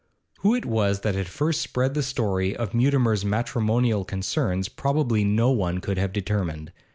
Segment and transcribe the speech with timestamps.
[0.39, 5.51] Who it was that had first spread the story of Mutimer's matrimonial concerns probably no
[5.51, 6.71] one could have determined.